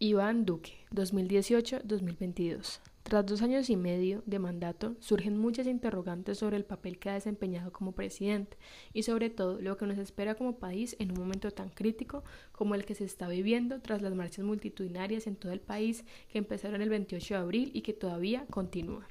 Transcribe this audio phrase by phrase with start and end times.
[0.00, 2.78] Iván Duque, 2018-2022.
[3.02, 7.14] Tras dos años y medio de mandato, surgen muchas interrogantes sobre el papel que ha
[7.14, 8.56] desempeñado como presidente
[8.92, 12.22] y sobre todo lo que nos espera como país en un momento tan crítico
[12.52, 16.38] como el que se está viviendo tras las marchas multitudinarias en todo el país que
[16.38, 19.08] empezaron el 28 de abril y que todavía continúan.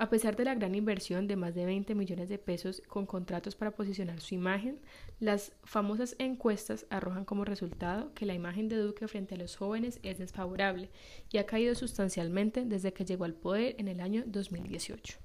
[0.00, 3.56] A pesar de la gran inversión de más de 20 millones de pesos con contratos
[3.56, 4.78] para posicionar su imagen,
[5.18, 9.98] las famosas encuestas arrojan como resultado que la imagen de Duque frente a los jóvenes
[10.04, 10.88] es desfavorable
[11.32, 15.18] y ha caído sustancialmente desde que llegó al poder en el año 2018.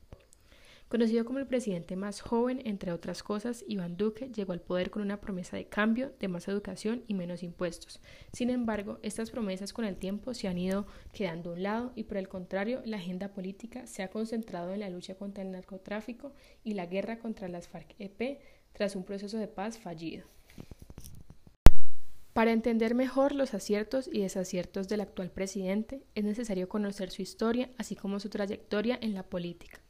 [0.88, 5.02] Conocido como el presidente más joven, entre otras cosas, Iván Duque llegó al poder con
[5.02, 8.00] una promesa de cambio, de más educación y menos impuestos.
[8.32, 12.04] Sin embargo, estas promesas con el tiempo se han ido quedando a un lado y
[12.04, 16.32] por el contrario, la agenda política se ha concentrado en la lucha contra el narcotráfico
[16.64, 18.40] y la guerra contra las FARC-EP
[18.74, 20.27] tras un proceso de paz fallido.
[22.34, 27.70] Para entender mejor los aciertos y desaciertos del actual presidente, es necesario conocer su historia,
[27.77, 29.82] así como su trayectoria en la política.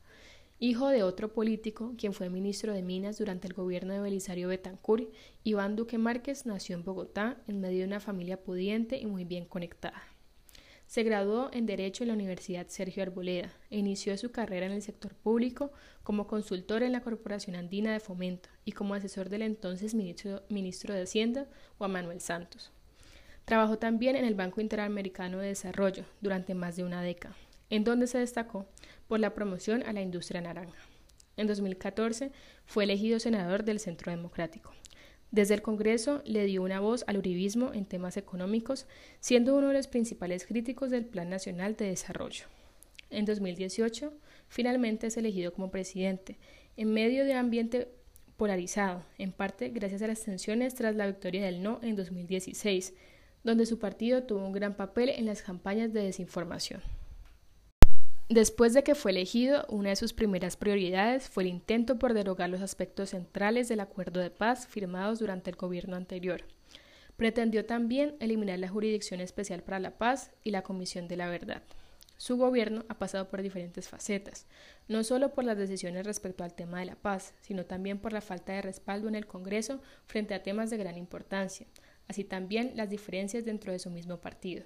[0.59, 5.11] Hijo de otro político, quien fue ministro de Minas durante el gobierno de Belisario Betancourt,
[5.43, 9.45] Iván Duque Márquez nació en Bogotá en medio de una familia pudiente y muy bien
[9.45, 10.03] conectada.
[10.85, 14.83] Se graduó en Derecho en la Universidad Sergio Arboleda e inició su carrera en el
[14.83, 15.71] sector público
[16.03, 20.93] como consultor en la Corporación Andina de Fomento y como asesor del entonces ministro, ministro
[20.93, 22.71] de Hacienda, Juan Manuel Santos.
[23.43, 27.35] Trabajó también en el Banco Interamericano de Desarrollo durante más de una década
[27.69, 28.67] en donde se destacó
[29.07, 30.77] por la promoción a la industria naranja.
[31.37, 32.31] En 2014
[32.65, 34.71] fue elegido senador del Centro Democrático.
[35.31, 38.85] Desde el Congreso le dio una voz al uribismo en temas económicos,
[39.19, 42.45] siendo uno de los principales críticos del Plan Nacional de Desarrollo.
[43.09, 44.13] En 2018,
[44.47, 46.37] finalmente es elegido como presidente,
[46.77, 47.87] en medio de un ambiente
[48.37, 52.93] polarizado, en parte gracias a las tensiones tras la victoria del no en 2016,
[53.43, 56.81] donde su partido tuvo un gran papel en las campañas de desinformación.
[58.29, 62.49] Después de que fue elegido, una de sus primeras prioridades fue el intento por derogar
[62.49, 66.43] los aspectos centrales del acuerdo de paz firmados durante el gobierno anterior.
[67.17, 71.63] Pretendió también eliminar la Jurisdicción Especial para la Paz y la Comisión de la Verdad.
[72.17, 74.47] Su gobierno ha pasado por diferentes facetas,
[74.87, 78.21] no solo por las decisiones respecto al tema de la paz, sino también por la
[78.21, 81.67] falta de respaldo en el Congreso frente a temas de gran importancia,
[82.07, 84.63] así también las diferencias dentro de su mismo partido.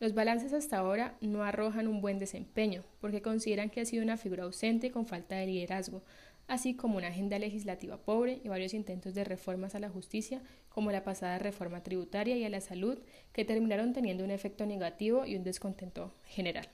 [0.00, 4.16] Los balances hasta ahora no arrojan un buen desempeño, porque consideran que ha sido una
[4.16, 6.02] figura ausente con falta de liderazgo,
[6.48, 10.90] así como una agenda legislativa pobre y varios intentos de reformas a la justicia, como
[10.90, 12.98] la pasada reforma tributaria y a la salud,
[13.32, 16.68] que terminaron teniendo un efecto negativo y un descontento general.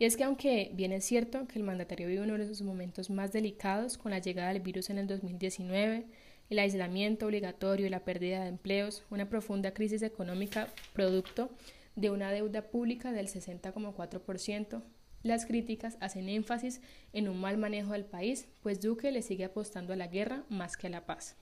[0.00, 3.10] Y es que aunque bien es cierto que el mandatario vive uno de sus momentos
[3.10, 6.06] más delicados con la llegada del virus en el 2019,
[6.50, 11.50] el aislamiento obligatorio y la pérdida de empleos, una profunda crisis económica producto
[11.98, 14.82] de una deuda pública del 60,4%.
[15.24, 16.80] Las críticas hacen énfasis
[17.12, 20.76] en un mal manejo del país, pues Duque le sigue apostando a la guerra más
[20.76, 21.34] que a la paz.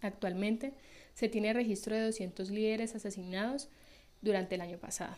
[0.00, 0.74] Actualmente
[1.14, 3.68] se tiene registro de 200 líderes asesinados
[4.22, 5.16] durante el año pasado.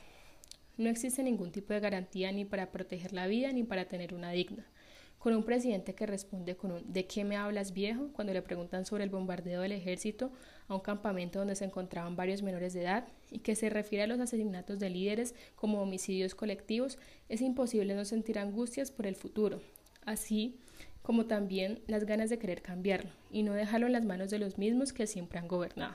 [0.78, 4.30] No existe ningún tipo de garantía ni para proteger la vida ni para tener una
[4.30, 4.64] digna
[5.18, 8.08] con un presidente que responde con un ¿de qué me hablas viejo?
[8.12, 10.30] cuando le preguntan sobre el bombardeo del ejército
[10.68, 14.06] a un campamento donde se encontraban varios menores de edad y que se refiere a
[14.06, 16.98] los asesinatos de líderes como homicidios colectivos,
[17.28, 19.60] es imposible no sentir angustias por el futuro,
[20.04, 20.58] así
[21.02, 24.58] como también las ganas de querer cambiarlo y no dejarlo en las manos de los
[24.58, 25.94] mismos que siempre han gobernado.